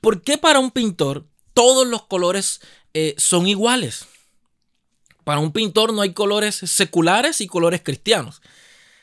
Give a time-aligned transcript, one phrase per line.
[0.00, 2.60] ¿por qué para un pintor todos los colores
[2.94, 4.06] eh, son iguales?
[5.24, 8.42] Para un pintor no hay colores seculares y colores cristianos.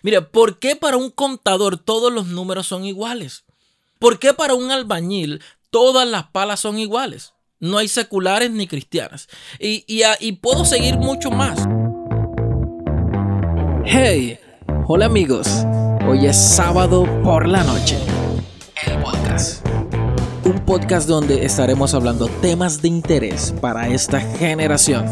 [0.02, 3.44] Mira, ¿por qué para un contador todos los números son iguales?
[4.00, 7.34] ¿Por qué para un albañil todas las palas son iguales?
[7.60, 9.28] No hay seculares ni cristianas.
[9.60, 9.86] Y,
[10.20, 11.60] y puedo seguir mucho más.
[13.86, 14.40] Hey,
[14.88, 15.48] hola amigos.
[16.08, 17.98] Hoy es sábado por la noche.
[18.86, 19.69] El podcast.
[20.50, 25.06] Un podcast donde estaremos hablando temas de interés para esta generación.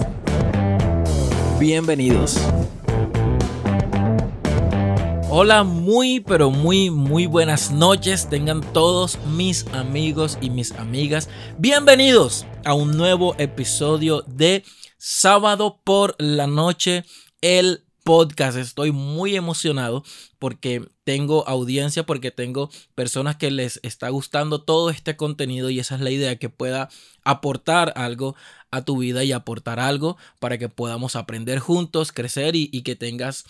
[1.59, 2.39] Bienvenidos.
[5.29, 8.27] Hola, muy pero muy muy buenas noches.
[8.27, 11.29] Tengan todos mis amigos y mis amigas
[11.59, 14.63] bienvenidos a un nuevo episodio de
[14.97, 17.05] Sábado por la noche,
[17.41, 18.57] el podcast.
[18.57, 20.01] Estoy muy emocionado
[20.39, 25.95] porque tengo audiencia, porque tengo personas que les está gustando todo este contenido y esa
[25.95, 26.87] es la idea, que pueda
[27.25, 28.37] aportar algo
[28.71, 33.43] a tu vida y aportar algo para que podamos aprender juntos, crecer y, que tengas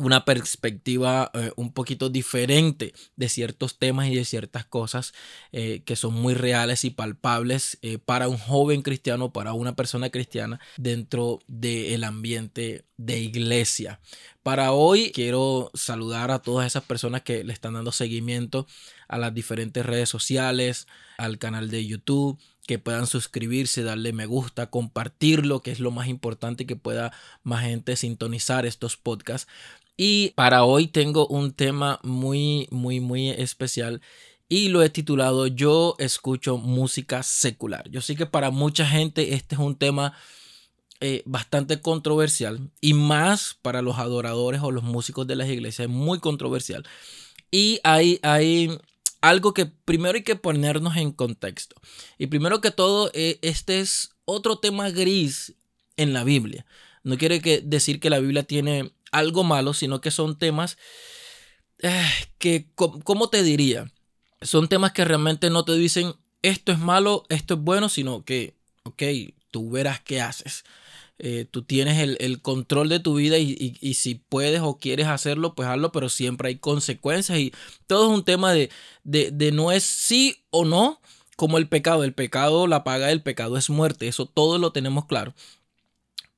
[0.00, 5.12] una perspectiva eh, un poquito diferente de ciertos temas y de ciertas cosas
[5.52, 10.10] eh, que son muy reales y palpables eh, para un joven cristiano, para una persona
[10.10, 14.00] cristiana dentro del ambiente de iglesia.
[14.42, 18.66] Para hoy quiero saludar a todas esas personas que le están dando seguimiento
[19.08, 20.86] a las diferentes redes sociales,
[21.18, 26.06] al canal de YouTube, que puedan suscribirse, darle me gusta, compartirlo, que es lo más
[26.06, 29.50] importante que pueda más gente sintonizar estos podcasts.
[30.02, 34.00] Y para hoy tengo un tema muy, muy, muy especial
[34.48, 37.86] y lo he titulado Yo escucho música secular.
[37.90, 40.14] Yo sé que para mucha gente este es un tema
[41.02, 45.94] eh, bastante controversial y más para los adoradores o los músicos de las iglesias, es
[45.94, 46.88] muy controversial.
[47.50, 48.70] Y hay, hay
[49.20, 51.76] algo que primero hay que ponernos en contexto.
[52.16, 55.56] Y primero que todo, eh, este es otro tema gris
[55.98, 56.64] en la Biblia.
[57.02, 60.78] No quiere que decir que la Biblia tiene algo malo, sino que son temas
[61.82, 62.06] eh,
[62.38, 63.90] que, ¿cómo te diría?
[64.42, 68.54] Son temas que realmente no te dicen esto es malo, esto es bueno, sino que,
[68.84, 69.02] ok,
[69.50, 70.64] tú verás qué haces.
[71.18, 75.68] Eh, tú tienes el, control de tu vida y, si puedes o quieres hacerlo, pues
[75.68, 77.52] hazlo, pero siempre hay consecuencias y
[77.86, 78.70] todo es un tema de,
[79.04, 81.00] de, no es sí o no
[81.36, 82.04] como el pecado.
[82.04, 85.34] El pecado, la paga del pecado es muerte, eso todo lo tenemos claro.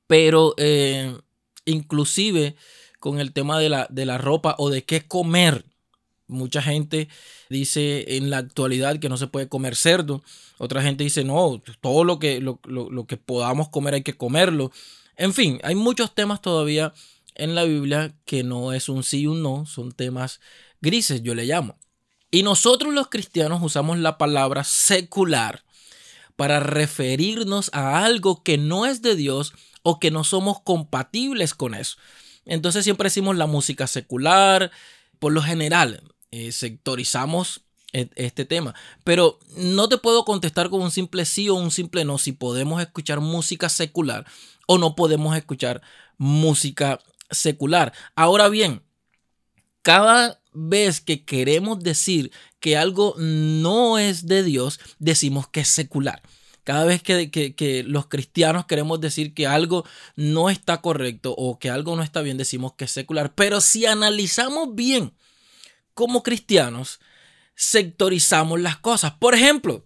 [0.09, 1.17] Pero eh,
[1.65, 2.57] inclusive
[3.01, 5.65] con el tema de la, de la ropa o de qué comer,
[6.33, 7.09] Mucha gente
[7.51, 10.23] dice en la actualidad que no se puede comer cerdo.
[10.57, 14.73] Otra gente dice, no, todo lo que, lo, que podamos comer hay que comerlo.
[15.17, 16.95] En fin, hay muchos temas todavía
[17.35, 20.41] en la Biblia que no es un sí y un no, son temas
[20.81, 21.79] grises, yo le llamo.
[22.31, 25.65] Y nosotros los cristianos usamos la palabra secular
[26.37, 31.75] para referirnos a algo que no es de Dios o que no somos compatibles con
[31.75, 31.97] eso.
[32.45, 34.71] Entonces siempre decimos la música secular,
[35.19, 37.63] por lo general, eh, sectorizamos
[37.93, 38.75] e, este tema.
[39.05, 42.81] Pero no te puedo contestar con un simple sí o un simple no si podemos
[42.81, 44.27] escuchar música secular
[44.67, 45.83] o no podemos escuchar
[46.19, 47.01] música
[47.31, 47.93] secular.
[48.15, 48.83] Ahora bien,
[49.83, 56.23] cada vez que queremos decir que algo no es de Dios, decimos que es secular.
[56.65, 59.85] Cada vez que, los cristianos queremos decir que algo
[60.15, 63.35] no está correcto o que algo no está bien, decimos que es secular.
[63.35, 65.13] Pero si analizamos bien
[65.95, 67.01] como cristianos
[67.55, 69.13] sectorizamos las cosas.
[69.19, 69.85] Por ejemplo,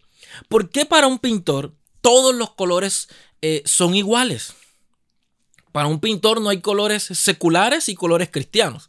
[0.48, 3.08] ¿por qué para un pintor todos los colores
[3.42, 4.54] eh, son iguales?
[5.72, 8.88] Para un pintor no hay colores seculares y colores cristianos.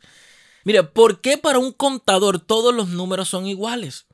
[0.67, 4.05] Mira, ¿por qué para un contador todos los números son iguales?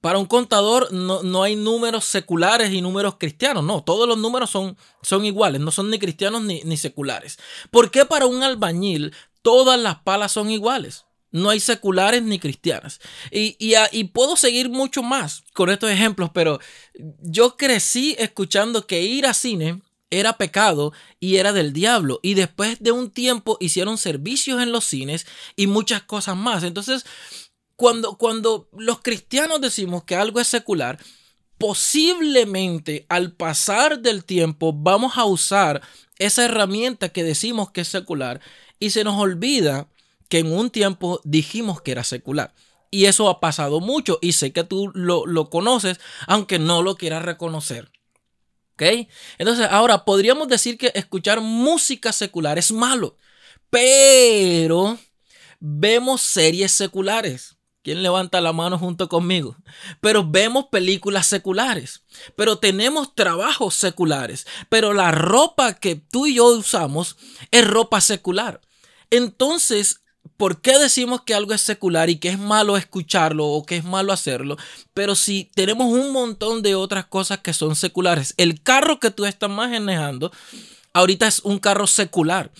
[0.00, 4.76] Para un contador no, hay números seculares y números cristianos, no, todos los números son,
[5.02, 7.38] son iguales, no son ni cristianos ni, ni seculares.
[7.70, 11.04] ¿Por qué para un albañil todas las palas son iguales?
[11.30, 13.00] No hay seculares ni cristianas.
[13.30, 16.58] Y, y, puedo seguir mucho más con estos ejemplos, pero
[17.22, 19.80] yo crecí escuchando que ir a cine
[20.10, 22.20] era pecado y era del diablo.
[22.22, 25.26] Y después de un tiempo hicieron servicios en los cines
[25.56, 26.62] y muchas cosas más.
[26.62, 27.04] Entonces,
[27.76, 30.98] cuando, cuando los cristianos decimos que algo es secular,
[31.58, 35.82] posiblemente al pasar del tiempo vamos a usar
[36.18, 38.40] esa herramienta que decimos que es secular
[38.78, 39.88] y se nos olvida
[40.28, 42.54] que en un tiempo dijimos que era secular.
[42.90, 47.24] Y eso ha pasado mucho y sé que tú lo, conoces, aunque no lo quieras
[47.24, 47.90] reconocer.
[48.76, 49.08] ¿Ok?
[49.38, 53.16] Entonces, ahora podríamos decir que escuchar música secular es malo,
[53.70, 54.98] pero
[55.60, 57.56] vemos series seculares
[57.86, 59.56] ¿Quién levanta la mano junto conmigo?
[60.00, 62.02] Pero vemos películas seculares,
[62.34, 67.16] pero tenemos trabajos seculares, pero la ropa que tú y yo usamos
[67.52, 68.60] es ropa secular.
[69.10, 70.02] Entonces,
[70.36, 73.84] ¿por qué decimos que algo es secular y que es malo escucharlo o que es
[73.84, 74.56] malo hacerlo?
[74.94, 79.24] Pero si tenemos un montón de otras cosas que son seculares, el carro que tú
[79.24, 80.32] estás manejando
[80.92, 82.50] ahorita es un carro secular.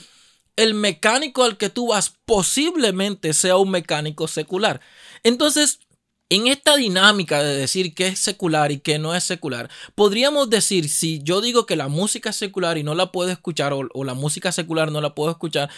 [0.57, 4.81] El mecánico al que tú vas posiblemente sea un mecánico secular.
[5.23, 5.81] Entonces,
[6.29, 10.89] en esta dinámica de decir qué es secular y qué no es secular, podríamos decir,
[10.89, 14.15] si yo digo que la música es secular y no la puedo escuchar, o la
[14.15, 15.71] música secular no la puedo escuchar,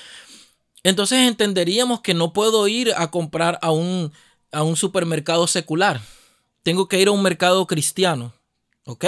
[0.83, 4.13] entonces entenderíamos que no puedo ir a comprar a un,
[4.53, 6.01] a un supermercado secular.
[6.63, 8.33] Tengo que ir a un mercado cristiano.
[8.85, 9.05] ¿Ok?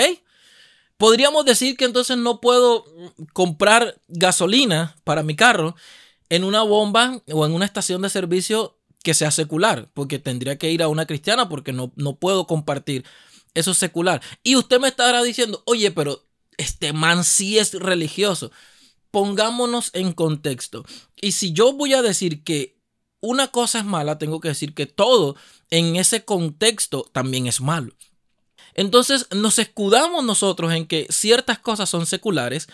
[0.97, 2.85] Podríamos decir que entonces no puedo
[3.33, 5.75] comprar gasolina para mi carro
[6.29, 10.71] en una bomba o en una estación de servicio que sea secular, porque tendría que
[10.71, 13.07] ir a una cristiana porque no, no puedo compartir
[13.55, 14.21] eso secular.
[14.43, 16.27] Y usted me estará diciendo, oye, pero
[16.59, 18.53] este man sí es religioso
[19.11, 20.85] pongámonos en contexto.
[21.21, 22.77] Y si yo voy a decir que
[23.21, 25.37] una cosa es mala, tengo que decir que todo
[25.71, 27.93] en ese contexto también es malo.
[28.75, 32.69] Entonces nos escudamos nosotros en que ciertas cosas son seculares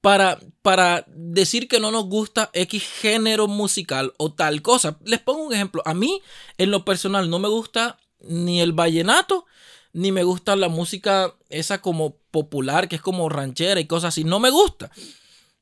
[0.00, 4.98] para, para decir que no nos gusta X género musical o tal cosa.
[5.04, 5.82] Les pongo un ejemplo.
[5.84, 6.22] A mí,
[6.58, 9.46] en lo personal, no me gusta ni el vallenato,
[9.92, 14.24] ni me gusta la música esa como popular, que es como ranchera y cosas así.
[14.24, 14.90] No me gusta.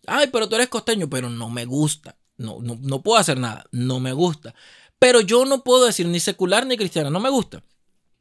[0.07, 2.17] Ay, pero tú eres costeño, pero no me gusta.
[2.37, 3.65] No, no, no puedo hacer nada.
[3.73, 4.55] No me gusta.
[4.99, 7.11] Pero yo no puedo decir ni secular ni cristiana.
[7.11, 7.63] No me gusta.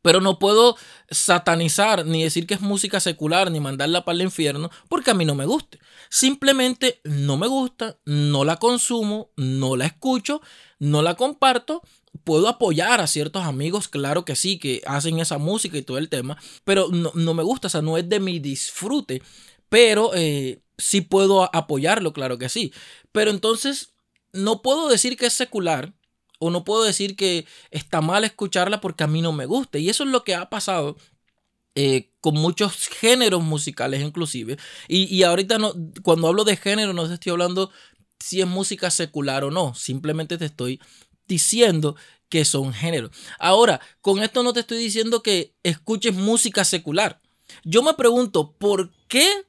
[0.02, 0.78] Pero no puedo
[1.10, 5.26] satanizar ni decir que es música secular ni mandarla para el infierno porque a mí
[5.26, 5.80] no me guste.
[6.10, 10.42] Simplemente no me gusta, no la consumo, no la escucho,
[10.78, 11.82] no la comparto.
[12.24, 16.08] Puedo apoyar a ciertos amigos, claro que sí, que hacen esa música y todo el
[16.08, 19.24] tema, pero no, no me gusta, o sea, no es de mi disfrute.
[19.70, 22.74] Pero eh, sí puedo apoyarlo, claro que sí.
[23.12, 23.94] Pero entonces
[24.34, 25.94] no puedo decir que es secular
[26.40, 29.78] o no puedo decir que está mal escucharla porque a mí no me gusta.
[29.78, 30.98] Y eso es lo que ha pasado
[31.76, 34.58] eh, con muchos géneros musicales inclusive.
[34.88, 35.74] Y, y, ahorita no,
[36.04, 37.72] cuando hablo de género no te estoy hablando
[38.20, 39.74] si es música secular o no.
[39.76, 40.82] Simplemente te estoy
[41.28, 41.96] diciendo
[42.30, 43.12] que son géneros.
[43.40, 47.22] Ahora, con esto no te estoy diciendo que escuches música secular.
[47.64, 49.46] Yo me pregunto, ¿por qué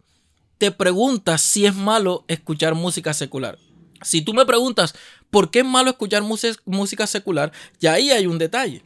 [0.59, 3.59] te preguntas si es malo escuchar música secular.
[4.03, 4.95] Si tú me preguntas
[5.31, 6.23] por qué es malo escuchar
[6.65, 8.83] música secular, ya ahí hay un detalle.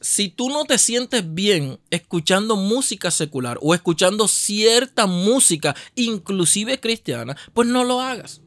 [0.00, 7.36] Si tú no te sientes bien escuchando música secular o escuchando cierta música, inclusive cristiana,
[7.52, 8.40] pues no lo hagas.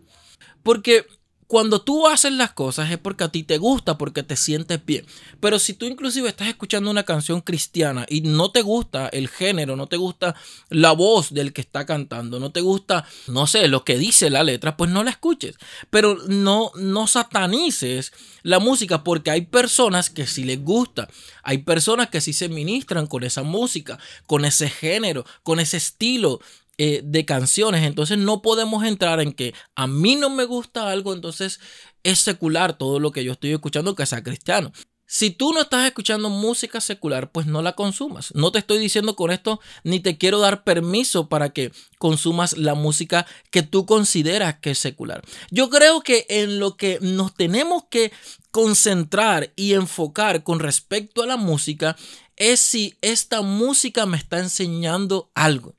[0.63, 1.05] Porque
[1.51, 5.05] cuando tú haces las cosas es porque a ti te gusta, porque te sientes bien.
[5.41, 9.75] Pero si tú inclusive estás escuchando una canción cristiana y no te gusta el género,
[9.75, 10.33] no te gusta
[10.69, 14.45] la voz del que está cantando, no te gusta, no sé, lo que dice la
[14.45, 15.57] letra, pues no la escuches.
[15.89, 18.13] Pero no, no satanices
[18.43, 21.09] la música porque hay personas que sí les gusta.
[21.43, 26.39] Hay personas que sí se ministran con esa música, con ese género, con ese estilo
[26.83, 27.83] eh, de canciones.
[27.83, 31.59] Entonces no podemos entrar en que a mí no me gusta algo, entonces
[32.01, 34.71] es secular todo lo que yo estoy escuchando que sea cristiano.
[35.05, 38.33] Si tú no estás escuchando música secular, pues no la consumas.
[38.33, 42.73] No te estoy diciendo con esto ni te quiero dar permiso para que consumas la
[42.73, 45.21] música que tú consideras que es secular.
[45.51, 48.11] Yo creo que en lo que nos tenemos que
[48.49, 51.95] concentrar y enfocar con respecto a la música
[52.37, 55.75] es si esta música me está enseñando algo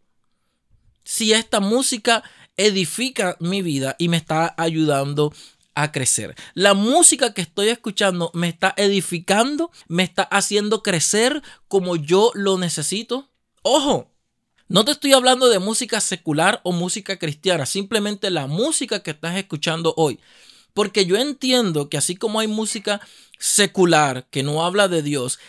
[1.13, 2.25] si esta música
[2.57, 5.35] edifica mi vida y me está ayudando
[5.75, 6.35] a crecer.
[6.55, 12.57] La música que estoy escuchando me está edificando, me está haciendo crecer como yo lo
[12.57, 13.29] necesito.
[13.61, 14.11] Ojo,
[14.69, 19.37] no te estoy hablando de música secular o música cristiana, simplemente la música que estás
[19.37, 20.19] escuchando hoy.
[20.73, 23.03] Porque yo entiendo que así como hay música
[23.39, 25.41] secular que no habla de Dios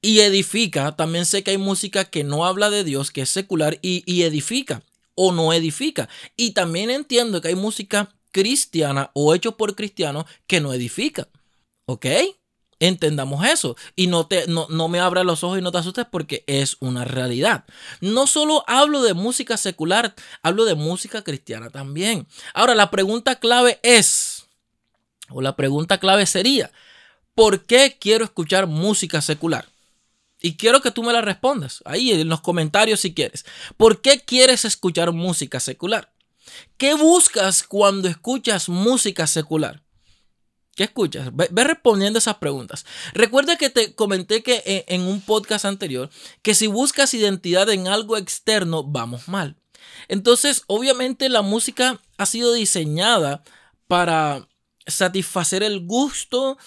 [0.00, 3.80] y edifica, también sé que hay música que no habla de Dios, que es secular
[3.82, 4.80] y, y edifica
[5.20, 6.08] o no edifica.
[6.36, 11.28] Y también entiendo que hay música cristiana o hecho por cristianos que no edifica.
[11.86, 12.06] ¿Ok?
[12.78, 16.06] Entendamos eso y no, te, no, no me abra los ojos y no te asustes
[16.08, 17.64] porque es una realidad.
[18.00, 22.28] No solo hablo de música secular, hablo de música cristiana también.
[22.54, 24.46] Ahora, la pregunta clave es,
[25.30, 26.70] o la pregunta clave sería,
[27.34, 29.66] ¿por qué quiero escuchar música secular?
[30.40, 33.44] Y quiero que tú me la respondas ahí en los comentarios si quieres.
[33.76, 36.12] ¿Por qué quieres escuchar música secular?
[36.76, 39.82] ¿Qué buscas cuando escuchas música secular?
[40.76, 41.30] ¿Qué escuchas?
[41.34, 42.86] Ve, respondiendo esas preguntas.
[43.12, 46.08] Recuerda que te comenté que en, en un podcast anterior
[46.42, 49.56] que si buscas identidad en algo externo, vamos mal.
[50.06, 53.42] Entonces, obviamente la música ha sido diseñada
[53.88, 54.48] para
[54.86, 56.58] satisfacer el gusto,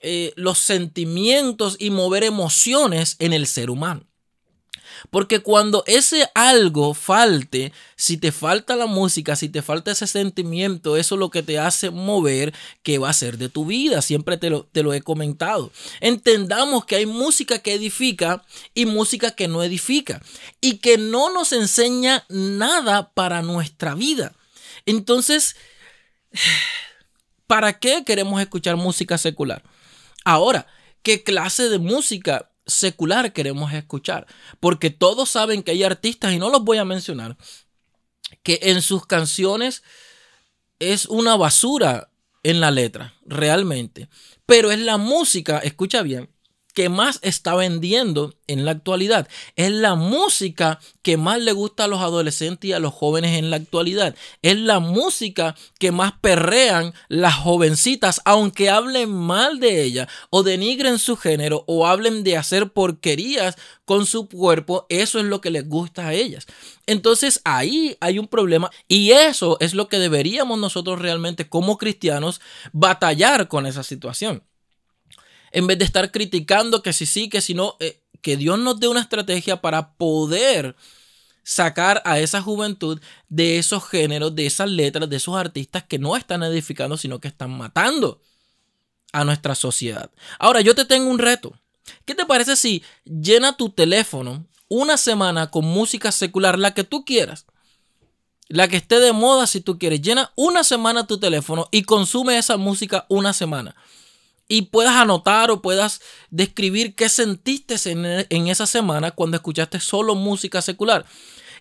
[0.00, 4.06] eh, los sentimientos y mover emociones en el ser humano.
[5.10, 10.96] Porque cuando ese algo falte, si te falta la música, si te falta ese sentimiento,
[10.96, 14.02] eso es lo que te hace mover, ¿qué va a ser de tu vida?
[14.02, 15.72] Siempre te lo, te lo he comentado.
[16.00, 20.22] Entendamos que hay música que edifica y música que no edifica
[20.60, 24.32] y que no nos enseña nada para nuestra vida.
[24.86, 25.56] Entonces,
[27.46, 29.62] ¿para qué queremos escuchar música secular?
[30.26, 30.66] Ahora,
[31.02, 34.26] ¿qué clase de música secular queremos escuchar.
[34.60, 37.36] Porque todos saben que hay artistas, y no los voy a mencionar,
[38.42, 39.82] que en sus canciones
[40.78, 42.10] es una basura
[42.42, 44.08] en la letra, realmente.
[44.44, 46.30] Pero es la música, escucha bien,
[46.76, 49.28] que más está vendiendo en la actualidad.
[49.56, 53.48] Es la música que más le gusta a los adolescentes y a los jóvenes en
[53.48, 54.14] la actualidad.
[54.42, 60.98] Es la música que más perrean las jovencitas, aunque hablen mal de ella o denigren
[60.98, 63.56] su género o hablen de hacer porquerías
[63.86, 64.84] con su cuerpo.
[64.90, 66.46] Eso es lo que les gusta a ellas.
[66.84, 72.42] Entonces ahí hay un problema y eso es lo que deberíamos nosotros realmente como cristianos
[72.74, 74.42] batallar con esa situación
[75.56, 78.78] en vez de estar criticando que si sí, que si no, eh, que Dios nos
[78.78, 80.76] dé una estrategia para poder
[81.44, 86.14] sacar a esa juventud de esos géneros, de esas letras, de esos artistas que no
[86.14, 88.20] están edificando, sino que están matando
[89.14, 90.10] a nuestra sociedad.
[90.38, 91.58] Ahora, yo te tengo un reto.
[92.04, 97.06] ¿Qué te parece si llena tu teléfono una semana con música secular, la que tú
[97.06, 97.46] quieras?
[98.48, 100.02] La que esté de moda si tú quieres.
[100.02, 103.74] Llena una semana tu teléfono y consume esa música una semana
[104.48, 106.00] y puedas anotar o puedas
[106.30, 111.04] describir qué sentiste en, esa semana cuando escuchaste solo música secular.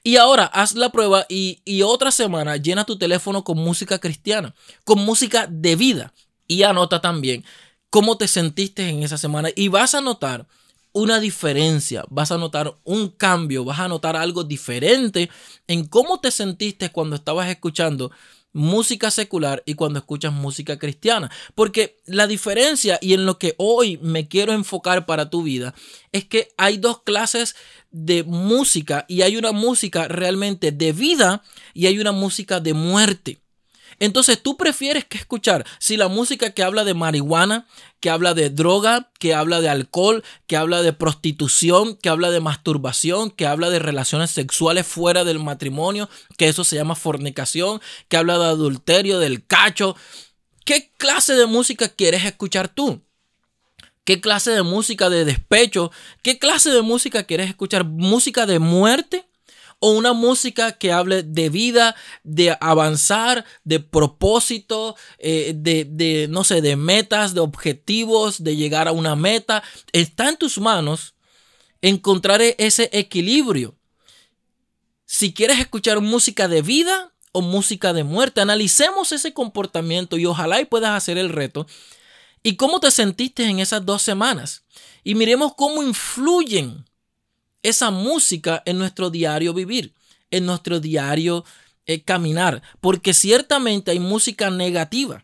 [0.04, 4.54] Y ahora haz la prueba y, y, otra semana llena tu teléfono con música cristiana,
[4.84, 6.14] con música de vida.
[6.48, 7.44] Y anota también
[7.90, 9.50] cómo te sentiste en esa semana.
[9.56, 10.46] Y vas a notar
[10.96, 15.30] una diferencia, vas a notar un cambio, vas a notar algo diferente
[15.68, 18.12] en cómo te sentiste cuando estabas escuchando
[18.56, 21.30] música secular y cuando escuchas música cristiana.
[21.54, 25.76] Porque la diferencia y en lo que hoy me quiero enfocar para tu vida
[26.14, 27.56] es que hay dos clases
[27.92, 31.44] de música y hay una música realmente de vida
[31.74, 33.45] y hay una música de muerte.
[34.00, 37.68] Entonces, ¿tú prefieres que escuchar si la música que habla de marihuana,
[38.00, 42.42] que habla de droga, que habla de alcohol, que habla de prostitución, que habla de
[42.42, 48.18] masturbación, que habla de relaciones sexuales fuera del matrimonio, que eso se llama fornicación, que
[48.18, 49.96] habla de adulterio, del cacho?
[50.66, 53.02] ¿Qué clase de música quieres escuchar tú?
[54.04, 55.92] ¿Qué clase de música de despecho?
[56.22, 57.86] ¿Qué clase de música quieres escuchar?
[57.86, 59.26] ¿Música de muerte?
[59.80, 66.44] O una música que hable de vida, de avanzar, de propósito, eh, de, de, no
[66.44, 69.64] sé, de metas, de objetivos, de llegar a una meta.
[69.92, 71.16] Está en tus manos
[71.82, 73.76] encontrar e-, ese equilibrio.
[75.06, 80.62] Si quieres escuchar música de vida o música de muerte, analicemos ese comportamiento y ojalá
[80.62, 81.68] y puedas hacer el reto.
[82.42, 84.64] ¿Y cómo te sentiste en esas dos semanas?
[85.04, 86.86] Y miremos cómo influyen
[87.70, 89.94] esa música en nuestro diario vivir,
[90.32, 91.46] en nuestro diario
[91.86, 95.24] eh, caminar, porque ciertamente hay música negativa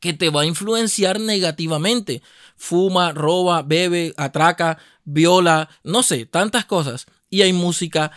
[0.00, 2.22] que te va a influenciar negativamente.
[2.56, 7.06] Fuma, roba, bebe, atraca, viola, no sé, tantas cosas.
[7.30, 8.12] Y hay música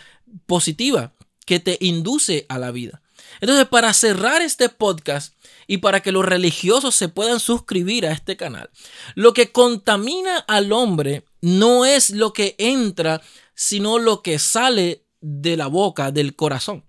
[0.46, 1.12] positiva
[1.44, 3.01] que te induce a la vida.
[3.40, 5.34] Entonces, para cerrar este podcast
[5.66, 8.70] y para que los religiosos se puedan suscribir a este canal,
[9.14, 13.22] lo que contamina al hombre no es lo que entra,
[13.54, 16.84] sino lo que sale de la boca, del corazón.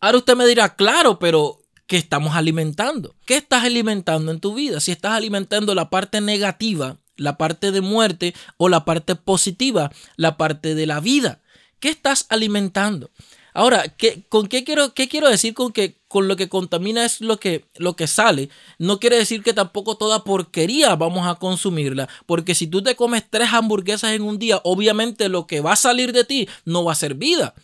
[0.00, 3.16] Ahora usted me dirá, claro, pero ¿qué estamos alimentando?
[3.24, 4.80] ¿Qué estás alimentando en tu vida?
[4.80, 10.36] Si estás alimentando la parte negativa, la parte de muerte o la parte positiva, la
[10.36, 11.42] parte de la vida.
[11.80, 13.10] ¿Qué estás alimentando?
[13.54, 17.20] Ahora, ¿qué, ¿con qué quiero, qué quiero decir con que con lo que contamina es
[17.20, 18.50] lo que, lo que sale?
[18.78, 23.24] No quiere decir que tampoco toda porquería vamos a consumirla, porque si tú te comes
[23.28, 26.92] tres hamburguesas en un día, obviamente lo que va a salir de ti no va
[26.92, 27.54] a ser vida.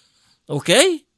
[0.47, 0.71] ¿Ok?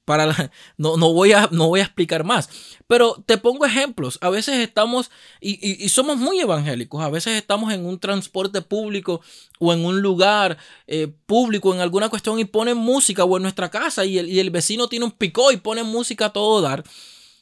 [0.06, 2.48] Para no, no, voy a, no voy a explicar más.
[2.86, 4.18] Pero te pongo ejemplos.
[4.22, 5.10] A veces estamos,
[5.40, 9.20] y, somos muy evangélicos, a veces estamos en un transporte público
[9.58, 13.68] o en un lugar eh, público, en alguna cuestión, y ponen música, o en nuestra
[13.68, 16.84] casa, y el, y el vecino tiene un picó y pone música a todo dar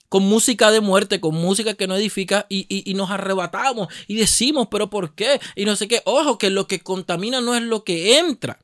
[0.08, 4.68] con música de muerte, con música que no edifica y, y, nos arrebatamos y decimos,
[4.70, 5.40] pero ¿por qué?
[5.56, 6.02] Y no sé qué.
[6.04, 8.60] Ojo, que lo que contamina no es lo que entra,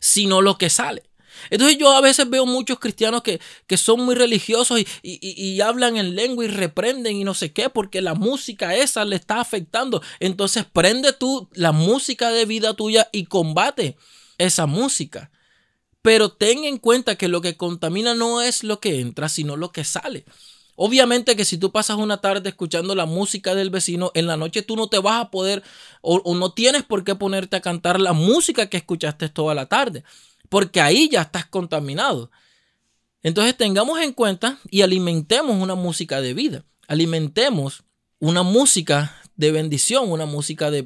[0.00, 1.09] sino lo que sale.
[1.48, 3.40] Entonces yo a veces veo muchos cristianos que,
[3.76, 8.02] son muy religiosos y, y, hablan en lengua y reprenden y no sé qué, porque
[8.02, 10.02] la música esa le está afectando.
[10.18, 13.96] Entonces prende tú la música de vida tuya y combate
[14.38, 15.30] esa música.
[16.02, 19.72] Pero ten en cuenta que lo que contamina no es lo que entra, sino lo
[19.72, 20.24] que sale.
[20.82, 24.62] Obviamente que si tú pasas una tarde escuchando la música del vecino, en la noche
[24.62, 25.62] tú no te vas a poder
[26.00, 30.04] o, no tienes por qué ponerte a cantar la música que escuchaste toda la tarde,
[30.50, 32.30] porque ahí ya estás contaminado.
[33.22, 37.84] Entonces tengamos en cuenta y alimentemos una música de vida, alimentemos
[38.18, 40.82] una música de bendición, una música de,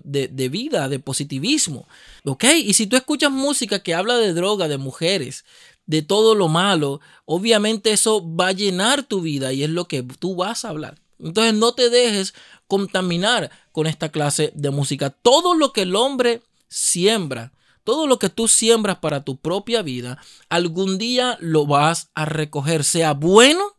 [0.49, 1.89] vida, de positivismo.
[2.25, 2.45] ¿Ok?
[2.65, 5.45] Y si tú escuchas música que habla de droga, de mujeres,
[5.87, 10.03] de todo lo malo, obviamente eso va a llenar tu vida y es lo que
[10.03, 11.01] tú vas a hablar.
[11.19, 12.35] Entonces no te dejes
[12.69, 15.11] contaminar con esta clase de música.
[15.11, 17.53] Todo lo que el hombre siembra,
[17.85, 22.85] todo lo que tú siembras para tu propia vida, algún día lo vas a recoger,
[22.85, 23.77] sea bueno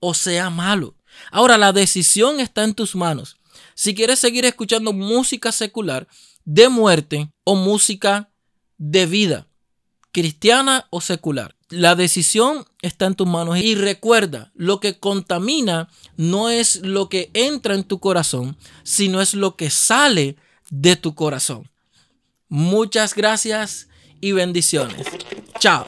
[0.00, 0.94] o sea malo.
[1.30, 3.36] Ahora la decisión está en tus manos
[3.76, 6.08] si quieres seguir escuchando música secular,
[6.44, 8.30] de muerte o música
[8.78, 9.48] de vida,
[10.12, 11.56] cristiana o secular.
[11.68, 17.30] La decisión está en tus manos y recuerda, lo que contamina no es lo que
[17.34, 20.36] entra en tu corazón, sino es lo que sale
[20.70, 21.68] de tu corazón.
[22.48, 23.88] Muchas gracias
[24.20, 25.06] y bendiciones.
[25.58, 25.86] Chao.